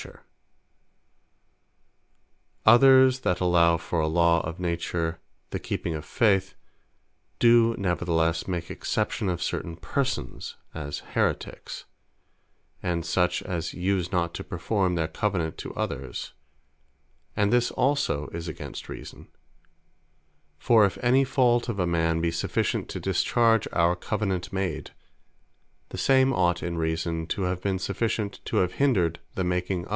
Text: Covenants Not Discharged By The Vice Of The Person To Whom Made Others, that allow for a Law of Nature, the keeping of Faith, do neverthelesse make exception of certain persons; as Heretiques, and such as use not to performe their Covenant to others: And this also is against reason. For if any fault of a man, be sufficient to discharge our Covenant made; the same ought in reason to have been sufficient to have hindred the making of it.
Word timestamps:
Covenants 2.65 2.65
Not 2.65 2.79
Discharged 2.81 3.23
By 3.23 3.33
The 3.37 3.69
Vice 3.69 3.69
Of 3.69 3.69
The 3.69 3.69
Person 3.69 3.69
To 3.69 3.69
Whom 3.69 3.69
Made 3.69 3.69
Others, 3.69 3.69
that 3.69 3.69
allow 3.69 3.77
for 3.77 3.99
a 3.99 4.07
Law 4.07 4.41
of 4.47 4.59
Nature, 4.59 5.19
the 5.51 5.59
keeping 5.59 5.93
of 5.93 6.05
Faith, 6.05 6.55
do 7.37 7.75
neverthelesse 7.77 8.47
make 8.47 8.71
exception 8.71 9.29
of 9.29 9.43
certain 9.43 9.75
persons; 9.75 10.55
as 10.73 11.01
Heretiques, 11.13 11.83
and 12.81 13.05
such 13.05 13.43
as 13.43 13.75
use 13.75 14.11
not 14.11 14.33
to 14.33 14.43
performe 14.43 14.95
their 14.95 15.07
Covenant 15.07 15.59
to 15.59 15.73
others: 15.75 16.33
And 17.35 17.53
this 17.53 17.69
also 17.69 18.27
is 18.29 18.47
against 18.47 18.89
reason. 18.89 19.27
For 20.57 20.83
if 20.85 20.97
any 21.03 21.23
fault 21.23 21.69
of 21.69 21.77
a 21.77 21.85
man, 21.85 22.21
be 22.21 22.31
sufficient 22.31 22.89
to 22.89 22.99
discharge 22.99 23.67
our 23.71 23.95
Covenant 23.95 24.51
made; 24.51 24.93
the 25.89 25.97
same 25.97 26.31
ought 26.33 26.63
in 26.63 26.77
reason 26.77 27.27
to 27.27 27.41
have 27.43 27.61
been 27.61 27.77
sufficient 27.77 28.39
to 28.45 28.57
have 28.57 28.75
hindred 28.75 29.19
the 29.35 29.43
making 29.43 29.81
of 29.83 29.87
it. 29.89 29.89